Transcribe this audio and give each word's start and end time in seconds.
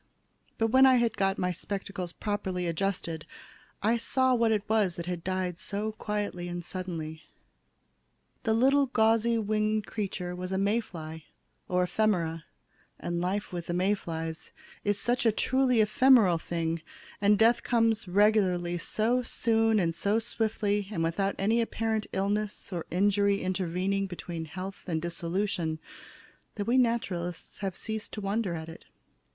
But 0.57 0.71
when 0.71 0.87
I 0.87 0.95
had 0.95 1.15
got 1.15 1.37
my 1.37 1.51
spectacles 1.51 2.11
properly 2.11 2.65
adjusted, 2.65 3.23
I 3.83 3.97
saw 3.97 4.33
what 4.33 4.51
it 4.51 4.67
was 4.67 4.95
that 4.95 5.05
had 5.05 5.23
died 5.23 5.59
so 5.59 5.91
quietly 5.91 6.47
and 6.47 6.65
suddenly. 6.65 7.21
The 8.41 8.55
little 8.55 8.87
gauzy 8.87 9.37
winged 9.37 9.85
creature 9.85 10.35
was 10.35 10.51
a 10.51 10.57
May 10.57 10.79
fly, 10.79 11.25
or 11.67 11.83
ephemera, 11.83 12.45
and 12.99 13.21
life 13.21 13.53
with 13.53 13.67
the 13.67 13.75
May 13.75 13.93
flies 13.93 14.51
is 14.83 14.97
such 14.97 15.23
a 15.23 15.31
truly 15.31 15.81
ephemeral 15.81 16.39
thing, 16.39 16.81
and 17.21 17.37
death 17.37 17.61
comes 17.61 18.07
regularly 18.07 18.79
so 18.79 19.21
soon 19.21 19.79
and 19.79 19.93
so 19.93 20.17
swiftly, 20.17 20.87
and 20.91 21.03
without 21.03 21.35
any 21.37 21.61
apparent 21.61 22.07
illness 22.11 22.73
or 22.73 22.87
injury 22.89 23.43
intervening 23.43 24.07
between 24.07 24.45
health 24.45 24.81
and 24.87 24.99
dissolution, 24.99 25.77
that 26.55 26.65
we 26.65 26.75
naturalists 26.75 27.59
have 27.59 27.75
ceased 27.75 28.11
to 28.13 28.19
wonder 28.21 28.55
at 28.55 28.67
it. 28.67 28.85